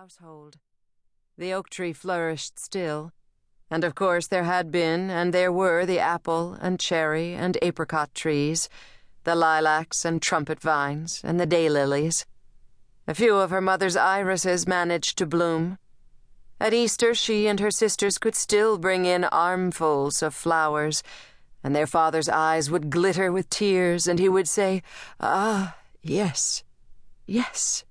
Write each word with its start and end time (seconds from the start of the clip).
household. 0.00 0.56
The 1.36 1.52
oak 1.52 1.68
tree 1.68 1.92
flourished 1.92 2.58
still, 2.58 3.12
and 3.70 3.84
of 3.84 3.94
course 3.94 4.28
there 4.28 4.44
had 4.44 4.72
been 4.72 5.10
and 5.10 5.34
there 5.34 5.52
were 5.52 5.84
the 5.84 5.98
apple 5.98 6.54
and 6.54 6.80
cherry 6.80 7.34
and 7.34 7.58
apricot 7.60 8.14
trees, 8.14 8.70
the 9.24 9.34
lilacs 9.34 10.06
and 10.06 10.22
trumpet 10.22 10.58
vines 10.58 11.20
and 11.22 11.38
the 11.38 11.46
daylilies. 11.46 12.24
A 13.06 13.14
few 13.14 13.36
of 13.36 13.50
her 13.50 13.60
mother's 13.60 13.94
irises 13.94 14.66
managed 14.66 15.18
to 15.18 15.26
bloom. 15.26 15.76
At 16.58 16.72
Easter, 16.72 17.14
she 17.14 17.46
and 17.46 17.60
her 17.60 17.70
sisters 17.70 18.16
could 18.16 18.34
still 18.34 18.78
bring 18.78 19.04
in 19.04 19.24
armfuls 19.24 20.22
of 20.22 20.34
flowers, 20.34 21.02
and 21.62 21.76
their 21.76 21.86
father's 21.86 22.30
eyes 22.30 22.70
would 22.70 22.88
glitter 22.88 23.30
with 23.30 23.50
tears, 23.50 24.06
and 24.06 24.18
he 24.18 24.30
would 24.30 24.48
say, 24.48 24.82
Ah, 25.20 25.76
yes, 26.02 26.64
yes 27.26 27.84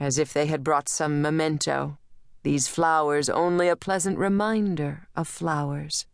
as 0.00 0.18
if 0.18 0.32
they 0.32 0.46
had 0.46 0.64
brought 0.64 0.88
some 0.88 1.20
memento, 1.22 1.98
these 2.42 2.68
flowers 2.68 3.28
only 3.28 3.68
a 3.68 3.76
pleasant 3.76 4.18
reminder 4.18 5.08
of 5.16 5.26
flowers. 5.28 6.06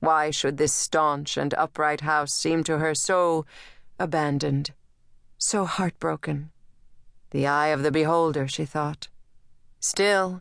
Why 0.00 0.30
should 0.30 0.56
this 0.56 0.72
staunch 0.72 1.36
and 1.36 1.54
upright 1.54 2.02
house 2.02 2.32
seem 2.32 2.64
to 2.64 2.78
her 2.78 2.94
so 2.94 3.44
abandoned, 3.98 4.72
so 5.36 5.64
heartbroken? 5.64 6.50
The 7.30 7.46
eye 7.46 7.68
of 7.68 7.82
the 7.82 7.90
beholder, 7.90 8.48
she 8.48 8.64
thought. 8.64 9.08
Still, 9.80 10.40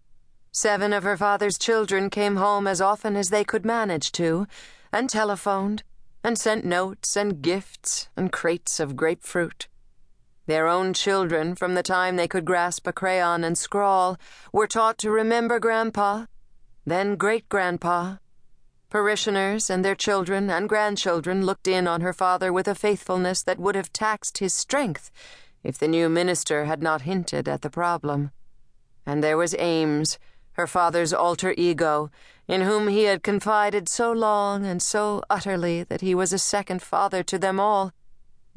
seven 0.51 0.93
of 0.93 1.03
her 1.03 1.17
father's 1.17 1.57
children 1.57 2.09
came 2.09 2.37
home 2.37 2.65
as 2.65 2.79
often 2.79 3.15
as 3.15 3.29
they 3.29 3.43
could 3.43 3.65
manage 3.65 4.11
to, 4.13 4.47
and 4.91 5.09
telephoned, 5.09 5.83
and 6.23 6.37
sent 6.37 6.65
notes 6.65 7.15
and 7.15 7.41
gifts 7.41 8.09
and 8.15 8.31
crates 8.31 8.79
of 8.79 8.95
grapefruit. 8.95 9.67
Their 10.47 10.67
own 10.67 10.93
children, 10.93 11.55
from 11.55 11.75
the 11.75 11.83
time 11.83 12.15
they 12.15 12.27
could 12.27 12.45
grasp 12.45 12.87
a 12.87 12.93
crayon 12.93 13.43
and 13.43 13.57
scrawl, 13.57 14.17
were 14.53 14.65
taught 14.65 14.97
to 14.99 15.11
remember 15.11 15.59
Grandpa, 15.59 16.25
then 16.85 17.17
Great 17.17 17.49
Grandpa. 17.49 18.15
Parishioners 18.89 19.69
and 19.69 19.83
their 19.83 19.93
children 19.93 20.49
and 20.49 20.69
grandchildren 20.69 21.45
looked 21.45 21.67
in 21.67 21.85
on 21.85 21.99
her 21.99 22.13
father 22.13 22.53
with 22.53 22.65
a 22.69 22.75
faithfulness 22.75 23.43
that 23.43 23.59
would 23.59 23.75
have 23.75 23.91
taxed 23.91 24.37
his 24.37 24.53
strength 24.53 25.11
if 25.63 25.77
the 25.77 25.87
new 25.89 26.07
minister 26.07 26.63
had 26.63 26.81
not 26.81 27.01
hinted 27.01 27.49
at 27.49 27.61
the 27.61 27.69
problem. 27.69 28.31
And 29.05 29.21
there 29.21 29.35
was 29.35 29.53
Ames, 29.59 30.17
her 30.53 30.65
father's 30.65 31.11
alter 31.11 31.53
ego, 31.57 32.09
in 32.47 32.61
whom 32.61 32.87
he 32.87 33.03
had 33.03 33.21
confided 33.21 33.89
so 33.89 34.13
long 34.13 34.65
and 34.65 34.81
so 34.81 35.21
utterly 35.29 35.83
that 35.83 35.99
he 35.99 36.15
was 36.15 36.31
a 36.31 36.39
second 36.39 36.81
father 36.81 37.21
to 37.23 37.37
them 37.37 37.59
all 37.59 37.91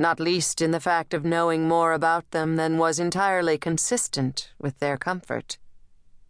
not 0.01 0.19
least 0.19 0.63
in 0.63 0.71
the 0.71 0.81
fact 0.81 1.13
of 1.13 1.27
knowing 1.27 1.69
more 1.69 1.93
about 1.93 2.29
them 2.31 2.57
than 2.57 2.79
was 2.79 2.99
entirely 2.99 3.59
consistent 3.59 4.51
with 4.59 4.79
their 4.79 4.97
comfort. 4.97 5.59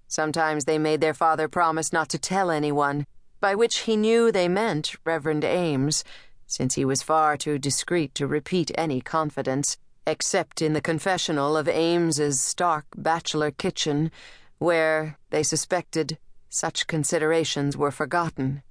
Sometimes 0.09 0.65
they 0.65 0.77
made 0.77 1.01
their 1.01 1.15
father 1.15 1.47
promise 1.47 1.93
not 1.93 2.09
to 2.09 2.19
tell 2.19 2.51
anyone, 2.51 3.07
by 3.41 3.55
which 3.55 3.79
he 3.79 3.97
knew 3.97 4.33
they 4.33 4.49
meant 4.49 4.97
Reverend 5.05 5.45
Ames, 5.45 6.03
since 6.49 6.75
he 6.75 6.85
was 6.85 7.01
far 7.01 7.37
too 7.37 7.61
discreet 7.61 8.13
to 8.17 8.27
repeat 8.27 8.73
any 8.75 9.01
confidence, 9.01 9.79
except 10.05 10.61
in 10.61 10.73
the 10.73 10.81
confessional 10.81 11.57
of 11.57 11.69
Ames's 11.69 12.41
stark 12.41 12.87
bachelor 12.97 13.53
kitchen, 13.53 14.11
where, 14.59 15.17
they 15.31 15.45
suspected, 15.45 16.19
such 16.49 16.89
considerations 16.89 17.77
were 17.77 17.93
forgotten. 17.93 18.63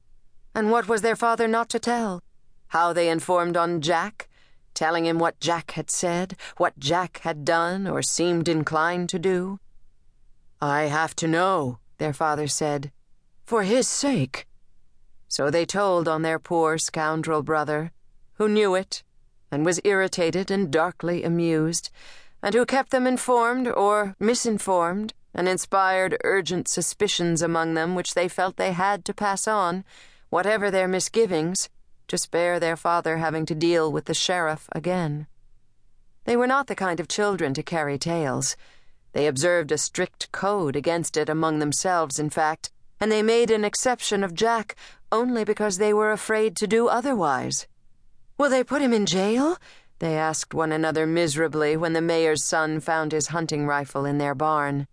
And 0.54 0.72
what 0.72 0.90
was 0.90 1.02
their 1.02 1.16
father 1.16 1.48
not 1.48 1.70
to 1.70 1.80
tell? 1.80 2.22
How 2.68 2.92
they 2.92 3.08
informed 3.10 3.56
on 3.56 3.80
Jack? 3.80 4.29
Telling 4.80 5.06
him 5.06 5.20
what 5.20 5.42
Jack 5.42 5.72
had 5.72 5.92
said, 5.92 6.38
what 6.56 6.80
Jack 6.80 7.20
had 7.24 7.44
done 7.44 7.86
or 7.86 8.02
seemed 8.02 8.48
inclined 8.48 9.10
to 9.10 9.20
do. 9.20 9.60
I 10.62 10.84
have 10.84 11.14
to 11.18 11.28
know, 11.28 11.80
their 11.98 12.14
father 12.14 12.48
said, 12.48 12.90
for 13.44 13.64
his 13.64 13.90
sake. 13.90 14.48
So 15.28 15.50
they 15.50 15.66
told 15.66 16.08
on 16.08 16.22
their 16.22 16.40
poor 16.40 16.78
scoundrel 16.78 17.44
brother, 17.44 17.92
who 18.36 18.48
knew 18.48 18.74
it, 18.74 19.04
and 19.52 19.66
was 19.66 19.82
irritated 19.84 20.50
and 20.50 20.72
darkly 20.72 21.26
amused, 21.26 21.90
and 22.42 22.56
who 22.56 22.66
kept 22.66 22.92
them 22.92 23.06
informed 23.06 23.68
or 23.68 24.16
misinformed, 24.18 25.14
and 25.34 25.50
inspired 25.50 26.22
urgent 26.24 26.70
suspicions 26.70 27.42
among 27.42 27.74
them 27.74 27.96
which 27.96 28.14
they 28.14 28.30
felt 28.30 28.56
they 28.56 28.72
had 28.72 29.04
to 29.04 29.14
pass 29.14 29.46
on, 29.46 29.84
whatever 30.30 30.72
their 30.72 30.88
misgivings 30.88 31.68
to 32.10 32.18
spare 32.18 32.60
their 32.60 32.76
father 32.76 33.18
having 33.18 33.46
to 33.46 33.56
deal 33.56 33.92
with 33.92 34.06
the 34.06 34.14
sheriff 34.14 34.68
again. 34.74 35.28
They 36.26 36.36
were 36.36 36.48
not 36.48 36.68
the 36.68 36.76
kind 36.76 37.00
of 37.00 37.08
children 37.08 37.54
to 37.56 37.64
carry 37.64 37.98
tales. 37.98 38.56
They 39.14 39.26
observed 39.26 39.72
a 39.72 39.78
strict 39.78 40.32
code 40.32 40.76
against 40.76 41.18
it 41.18 41.30
among 41.30 41.60
themselves, 41.60 42.20
in 42.20 42.30
fact, 42.30 42.72
and 43.00 43.12
they 43.12 43.24
made 43.24 43.50
an 43.50 43.66
exception 43.66 44.24
of 44.24 44.34
Jack 44.36 44.76
only 45.12 45.44
because 45.44 45.78
they 45.78 45.94
were 45.94 46.12
afraid 46.12 46.56
to 46.58 46.68
do 46.68 46.88
otherwise. 46.88 47.66
Will 48.38 48.50
they 48.50 48.64
put 48.64 48.82
him 48.82 48.94
in 48.94 49.06
jail? 49.06 49.58
They 50.00 50.18
asked 50.18 50.54
one 50.54 50.72
another 50.72 51.06
miserably 51.06 51.76
when 51.76 51.94
the 51.94 52.02
mayor's 52.02 52.46
son 52.46 52.80
found 52.80 53.12
his 53.12 53.28
hunting 53.28 53.66
rifle 53.66 54.06
in 54.06 54.18
their 54.18 54.36
barn. 54.36 54.88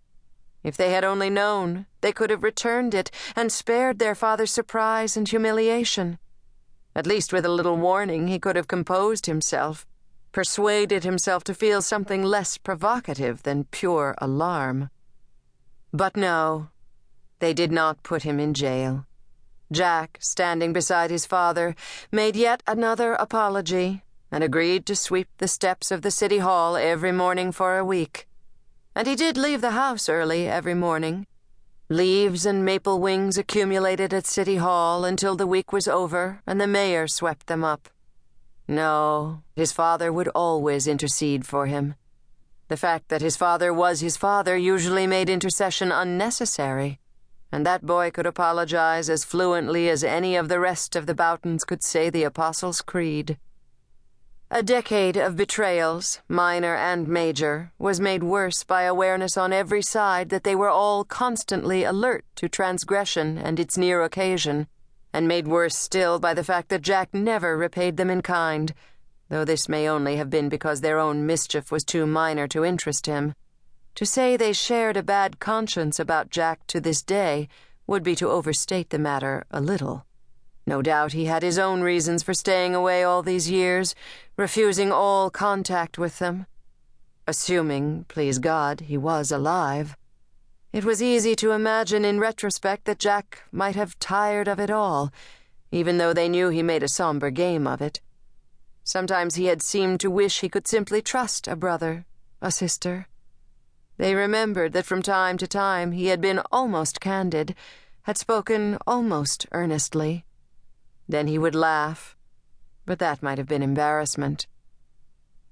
If 0.63 0.75
they 0.75 0.91
had 0.91 1.03
only 1.03 1.29
known, 1.29 1.85
they 2.01 2.11
could 2.11 2.29
have 2.29 2.43
returned 2.43 2.93
it 2.93 3.09
and 3.35 3.51
spared 3.51 3.99
their 3.99 4.15
father 4.15 4.45
surprise 4.45 5.15
and 5.15 5.27
humiliation. 5.27 6.19
At 6.97 7.05
least 7.05 7.31
with 7.31 7.45
a 7.45 7.49
little 7.49 7.77
warning, 7.77 8.27
he 8.27 8.39
could 8.39 8.55
have 8.55 8.67
composed 8.67 9.27
himself, 9.27 9.85
persuaded 10.31 11.03
himself 11.03 11.43
to 11.43 11.53
feel 11.53 11.83
something 11.83 12.23
less 12.23 12.57
provocative 12.57 13.43
than 13.43 13.65
pure 13.65 14.15
alarm. 14.17 14.89
But 15.93 16.17
no, 16.17 16.69
they 17.37 17.53
did 17.53 17.71
not 17.71 18.01
put 18.01 18.23
him 18.23 18.39
in 18.39 18.55
jail. 18.55 19.05
Jack, 19.71 20.17
standing 20.21 20.73
beside 20.73 21.11
his 21.11 21.27
father, 21.27 21.75
made 22.11 22.35
yet 22.35 22.63
another 22.65 23.13
apology 23.13 24.01
and 24.31 24.43
agreed 24.43 24.87
to 24.87 24.95
sweep 24.95 25.29
the 25.37 25.47
steps 25.47 25.91
of 25.91 26.01
the 26.01 26.09
city 26.09 26.39
hall 26.39 26.75
every 26.75 27.11
morning 27.11 27.51
for 27.51 27.77
a 27.77 27.85
week. 27.85 28.27
And 28.95 29.07
he 29.07 29.15
did 29.15 29.37
leave 29.37 29.61
the 29.61 29.77
house 29.83 30.09
early 30.09 30.49
every 30.49 30.73
morning 30.73 31.27
Leaves 31.89 32.45
and 32.45 32.65
maple 32.65 32.99
wings 32.99 33.37
accumulated 33.37 34.13
at 34.13 34.27
City 34.27 34.57
Hall 34.57 35.05
until 35.05 35.37
the 35.37 35.47
week 35.47 35.71
was 35.71 35.87
over 35.87 36.41
and 36.45 36.59
the 36.59 36.67
mayor 36.67 37.07
swept 37.07 37.47
them 37.47 37.63
up. 37.63 37.87
No, 38.67 39.41
his 39.55 39.71
father 39.71 40.11
would 40.11 40.27
always 40.35 40.85
intercede 40.85 41.45
for 41.45 41.67
him. 41.67 41.95
The 42.67 42.75
fact 42.75 43.07
that 43.07 43.21
his 43.21 43.37
father 43.37 43.73
was 43.73 44.01
his 44.01 44.17
father 44.17 44.57
usually 44.57 45.07
made 45.07 45.29
intercession 45.29 45.89
unnecessary, 45.89 46.99
and 47.53 47.65
that 47.65 47.85
boy 47.85 48.11
could 48.11 48.25
apologize 48.25 49.09
as 49.09 49.23
fluently 49.23 49.87
as 49.87 50.03
any 50.03 50.35
of 50.35 50.49
the 50.49 50.59
rest 50.59 50.97
of 50.97 51.05
the 51.05 51.15
Boughtons 51.15 51.65
could 51.65 51.83
say 51.83 52.09
the 52.09 52.23
Apostles' 52.23 52.81
Creed. 52.81 53.37
A 54.49 54.63
decade 54.63 55.17
of 55.17 55.35
betrayals, 55.35 56.21
minor 56.29 56.73
and 56.73 57.05
major, 57.05 57.73
was 57.77 57.99
made 57.99 58.23
worse 58.23 58.63
by 58.63 58.83
awareness 58.83 59.35
on 59.35 59.51
every 59.51 59.81
side 59.81 60.29
that 60.29 60.45
they 60.45 60.55
were 60.55 60.69
all 60.69 61.03
constantly 61.03 61.83
alert 61.83 62.23
to 62.37 62.47
transgression 62.47 63.37
and 63.37 63.59
its 63.59 63.77
near 63.77 64.01
occasion, 64.01 64.67
and 65.11 65.27
made 65.27 65.49
worse 65.49 65.75
still 65.75 66.17
by 66.17 66.33
the 66.33 66.45
fact 66.45 66.69
that 66.69 66.81
Jack 66.81 67.13
never 67.13 67.57
repaid 67.57 67.97
them 67.97 68.09
in 68.09 68.21
kind, 68.21 68.73
though 69.27 69.43
this 69.43 69.67
may 69.67 69.89
only 69.89 70.15
have 70.15 70.29
been 70.29 70.47
because 70.47 70.79
their 70.79 70.97
own 70.97 71.25
mischief 71.25 71.69
was 71.69 71.83
too 71.83 72.07
minor 72.07 72.47
to 72.47 72.63
interest 72.63 73.05
him. 73.05 73.35
To 73.95 74.05
say 74.05 74.37
they 74.37 74.53
shared 74.53 74.95
a 74.95 75.03
bad 75.03 75.41
conscience 75.41 75.99
about 75.99 76.29
Jack 76.29 76.65
to 76.67 76.79
this 76.79 77.03
day 77.03 77.49
would 77.85 78.01
be 78.01 78.15
to 78.15 78.29
overstate 78.29 78.91
the 78.91 78.99
matter 78.99 79.45
a 79.51 79.59
little. 79.59 80.06
No 80.67 80.81
doubt 80.81 81.13
he 81.13 81.25
had 81.25 81.43
his 81.43 81.57
own 81.57 81.79
reasons 81.79 82.21
for 82.21 82.33
staying 82.33 82.75
away 82.75 83.01
all 83.01 83.23
these 83.23 83.49
years, 83.49 83.95
refusing 84.35 84.91
all 84.91 85.29
contact 85.29 85.97
with 85.97 86.19
them. 86.19 86.45
Assuming, 87.25 88.03
please 88.09 88.37
God, 88.37 88.81
he 88.81 88.97
was 88.97 89.31
alive. 89.31 89.95
It 90.73 90.83
was 90.83 91.01
easy 91.01 91.37
to 91.37 91.53
imagine 91.53 92.03
in 92.03 92.19
retrospect 92.19 92.83
that 92.83 92.99
Jack 92.99 93.43
might 93.49 93.77
have 93.77 93.97
tired 93.97 94.49
of 94.49 94.59
it 94.59 94.69
all, 94.69 95.13
even 95.71 95.99
though 95.99 96.13
they 96.13 96.27
knew 96.27 96.49
he 96.49 96.61
made 96.61 96.83
a 96.83 96.89
somber 96.89 97.29
game 97.31 97.65
of 97.65 97.81
it. 97.81 98.01
Sometimes 98.83 99.35
he 99.35 99.45
had 99.45 99.61
seemed 99.61 100.01
to 100.01 100.11
wish 100.11 100.41
he 100.41 100.49
could 100.49 100.67
simply 100.67 101.01
trust 101.01 101.47
a 101.47 101.55
brother, 101.55 102.05
a 102.41 102.51
sister. 102.51 103.07
They 103.95 104.15
remembered 104.15 104.73
that 104.73 104.85
from 104.85 105.01
time 105.01 105.37
to 105.37 105.47
time 105.47 105.93
he 105.93 106.07
had 106.07 106.19
been 106.19 106.41
almost 106.51 106.99
candid, 106.99 107.55
had 108.01 108.17
spoken 108.17 108.77
almost 108.85 109.45
earnestly. 109.53 110.25
Then 111.07 111.27
he 111.27 111.37
would 111.37 111.55
laugh, 111.55 112.15
but 112.85 112.99
that 112.99 113.23
might 113.23 113.37
have 113.37 113.47
been 113.47 113.63
embarrassment. 113.63 114.47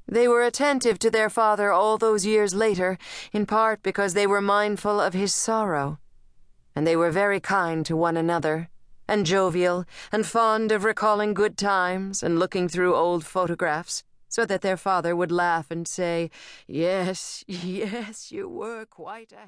They 0.07 0.27
were 0.27 0.43
attentive 0.43 0.99
to 0.99 1.09
their 1.09 1.29
father 1.29 1.71
all 1.71 1.97
those 1.97 2.25
years 2.25 2.53
later, 2.53 2.97
in 3.33 3.45
part 3.45 3.81
because 3.81 4.13
they 4.13 4.27
were 4.27 4.41
mindful 4.41 5.01
of 5.01 5.13
his 5.13 5.33
sorrow. 5.33 5.97
And 6.75 6.85
they 6.85 6.95
were 6.95 7.11
very 7.11 7.39
kind 7.39 7.85
to 7.85 7.95
one 7.95 8.17
another, 8.17 8.69
and 9.07 9.25
jovial, 9.25 9.85
and 10.11 10.25
fond 10.25 10.71
of 10.71 10.83
recalling 10.83 11.33
good 11.33 11.57
times 11.57 12.21
and 12.21 12.37
looking 12.37 12.69
through 12.69 12.95
old 12.95 13.25
photographs, 13.25 14.03
so 14.27 14.45
that 14.45 14.61
their 14.61 14.77
father 14.77 15.15
would 15.15 15.31
laugh 15.31 15.71
and 15.71 15.87
say, 15.87 16.29
Yes, 16.67 17.43
yes, 17.47 18.31
you 18.31 18.47
were 18.47 18.85
quite 18.85 19.31
a 19.31 19.47